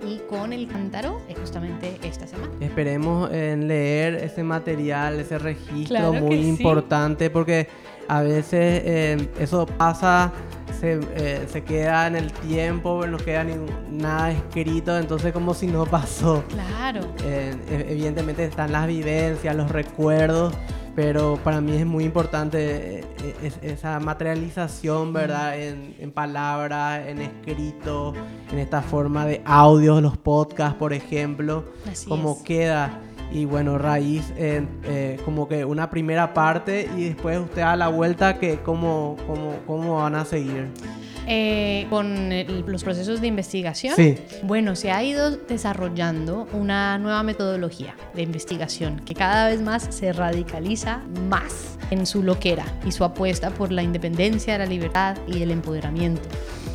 [0.07, 2.51] y con el cántaro eh, justamente esta semana.
[2.59, 6.47] Esperemos en leer ese material, ese registro Claro muy sí.
[6.49, 7.67] importante porque
[8.07, 10.31] a veces eh, eso pasa,
[10.79, 13.55] se, eh, se queda en el tiempo, no queda ni-
[13.89, 16.43] nada escrito, entonces como si no pasó.
[16.49, 17.01] Claro.
[17.23, 17.55] Eh,
[17.89, 20.53] evidentemente están las vivencias, los recuerdos,
[20.95, 23.03] pero para mí es muy importante eh,
[23.43, 25.59] es- esa materialización, ¿verdad?
[25.59, 28.13] En, en palabras, en escrito,
[28.51, 32.43] en esta forma de audios, los podcasts, por ejemplo, Así como es.
[32.43, 32.99] queda.
[33.31, 37.87] Y bueno, raíz, en, eh, como que una primera parte y después usted a la
[37.87, 40.67] vuelta, que cómo, cómo, cómo van a seguir.
[41.28, 44.17] Eh, con el- los procesos de investigación, Sí.
[44.43, 50.11] bueno, se ha ido desarrollando una nueva metodología de investigación que cada vez más se
[50.11, 55.51] radicaliza más en su loquera y su apuesta por la independencia, la libertad y el
[55.51, 56.21] empoderamiento.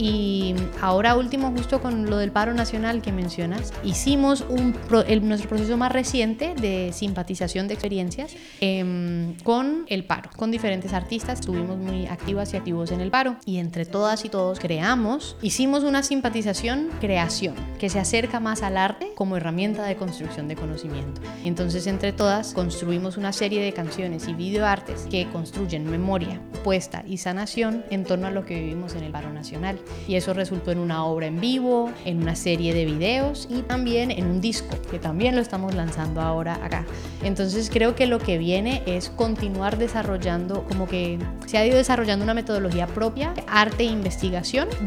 [0.01, 5.27] Y ahora último, justo con lo del paro nacional que mencionas, hicimos un pro- el-
[5.27, 11.41] nuestro proceso más reciente de simpatización de experiencias em, con el paro, con diferentes artistas.
[11.41, 15.83] Estuvimos muy activas y activos en el paro y entre todas y todos creamos, hicimos
[15.83, 21.21] una simpatización creación que se acerca más al arte como herramienta de construcción de conocimiento.
[21.45, 27.19] Entonces entre todas construimos una serie de canciones y videoartes que construyen memoria, puesta y
[27.19, 29.79] sanación en torno a lo que vivimos en el paro nacional.
[30.07, 34.11] Y eso resultó en una obra en vivo, en una serie de videos y también
[34.11, 36.85] en un disco, que también lo estamos lanzando ahora acá.
[37.23, 42.25] Entonces creo que lo que viene es continuar desarrollando, como que se ha ido desarrollando
[42.25, 44.28] una metodología propia, arte e investigación,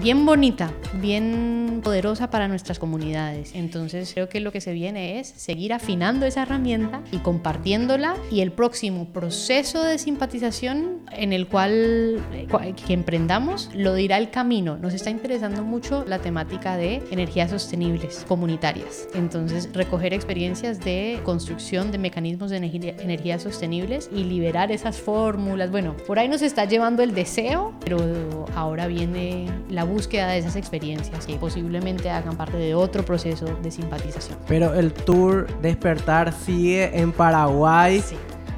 [0.01, 0.71] bien bonita,
[1.01, 3.51] bien poderosa para nuestras comunidades.
[3.55, 8.41] Entonces creo que lo que se viene es seguir afinando esa herramienta y compartiéndola y
[8.41, 12.47] el próximo proceso de simpatización en el cual eh,
[12.85, 14.77] que emprendamos lo dirá el camino.
[14.77, 19.07] Nos está interesando mucho la temática de energías sostenibles comunitarias.
[19.15, 25.71] Entonces recoger experiencias de construcción de mecanismos de energía- energías sostenibles y liberar esas fórmulas.
[25.71, 29.30] Bueno, por ahí nos está llevando el deseo, pero ahora viene
[29.69, 34.37] la búsqueda de esas experiencias que posiblemente hagan parte de otro proceso de simpatización.
[34.47, 38.03] Pero el tour Despertar sigue en Paraguay.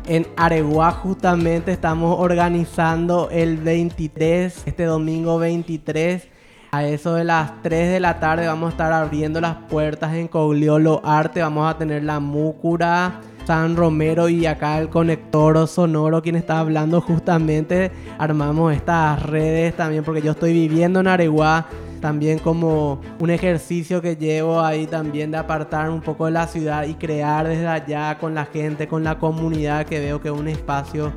[0.08, 6.28] En Areguá justamente estamos organizando el 23, este domingo 23.
[6.72, 10.28] A eso de las 3 de la tarde vamos a estar abriendo las puertas en
[10.28, 11.42] Cogliolo Arte.
[11.42, 17.02] Vamos a tener la Múcura, San Romero y acá el conector sonoro quien está hablando
[17.02, 17.92] justamente.
[18.18, 21.68] Armamos estas redes también porque yo estoy viviendo en Areguá.
[22.00, 26.86] también como un ejercicio que llevo ahí también de apartar un poco de la ciudad
[26.86, 30.50] y crear desde allá con la gente, con la comunidad, que veo que es un
[30.50, 31.14] espacio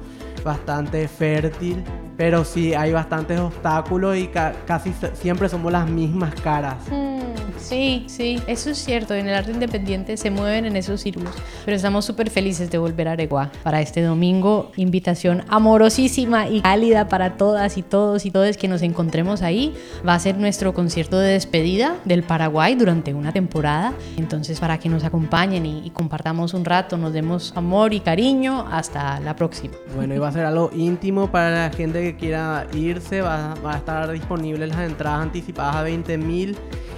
[0.46, 1.84] bastante fértil.
[2.16, 6.76] Pero sí, hay bastantes obstáculos y casi siempre somos las mismas caras.
[6.90, 7.20] Mm,
[7.58, 9.12] sí, sí, eso es cierto.
[9.12, 11.34] En el arte independiente se mueven en esos círculos.
[11.66, 14.72] Pero estamos súper felices de volver a Areguá para este domingo.
[14.76, 19.74] Invitación amorosísima y cálida para todas y todos y todos que nos encontremos ahí.
[20.08, 23.92] Va a ser nuestro concierto de despedida del Paraguay durante una temporada.
[24.16, 28.64] Entonces, para que nos acompañen y, y compartamos un rato, nos demos amor y cariño.
[28.70, 29.74] Hasta la próxima.
[29.94, 33.76] Bueno, y va a ser algo íntimo para la gente que quiera irse, va, a
[33.76, 36.56] estar disponible las entradas anticipadas a 20 mil.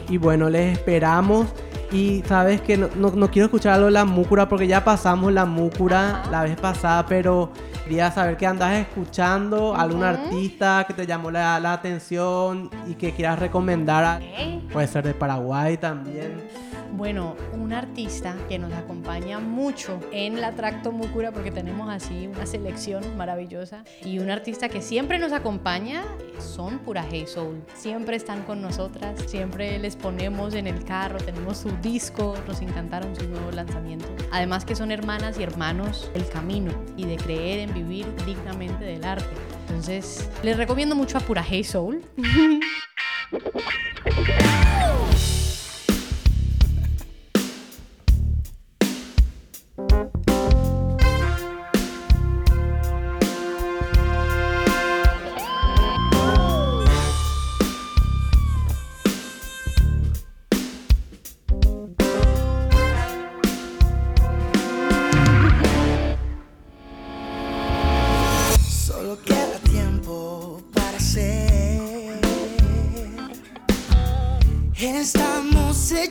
[0.09, 1.47] Y bueno, les esperamos.
[1.91, 5.47] Y sabes que no, no, quiero escuchar algo de la múcura porque ya pasamos la
[5.47, 7.51] múcura la vez pasada, pero
[7.84, 13.39] quería saber que andas escuchando, algún artista que te llamó la, atención y que quieras
[13.39, 14.20] recomendar.
[14.70, 16.36] Puede ser de Paraguay también.
[16.93, 22.47] Bueno, un artista que nos acompaña mucho en la Tracto Múcura porque tenemos así una
[22.47, 26.03] selección maravillosa y un artista que siempre nos acompaña
[26.41, 27.62] son Pura Hey Soul.
[27.74, 33.14] Siempre están con nosotras, siempre les ponemos en el carro, tenemos su disco, nos encantaron
[33.16, 34.11] sus nuevos lanzamientos.
[34.31, 39.05] Además que son hermanas y hermanos del camino y de creer en vivir dignamente del
[39.05, 39.29] arte.
[39.68, 42.03] Entonces, les recomiendo mucho a Pura Hey Soul.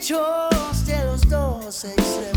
[0.09, 2.36] muchos de los dos extremos.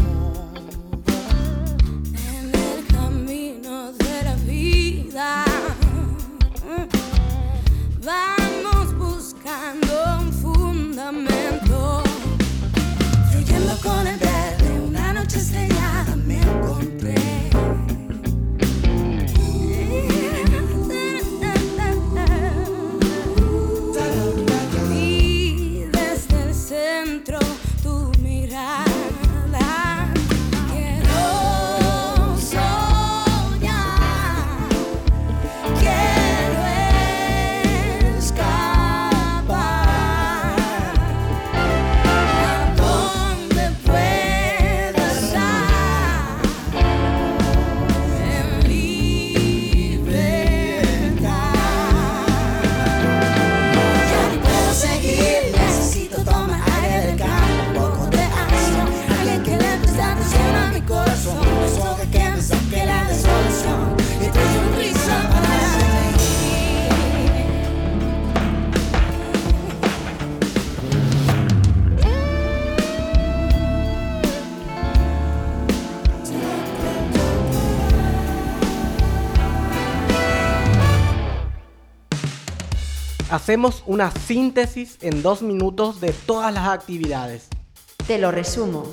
[83.30, 87.46] Hacemos una síntesis en dos minutos de todas las actividades.
[88.08, 88.90] Te lo resumo.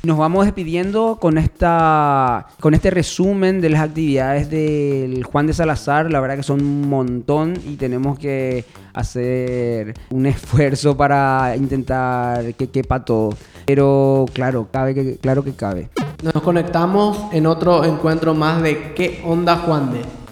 [0.06, 6.12] Nos vamos despidiendo con, esta, con este resumen de las actividades del Juan de Salazar.
[6.12, 12.68] La verdad que son un montón y tenemos que hacer un esfuerzo para intentar que
[12.68, 13.30] quepa todo.
[13.66, 15.88] Pero claro, cabe que, claro que cabe.
[16.22, 20.25] Nos conectamos en otro encuentro más de ¿Qué onda Juan de?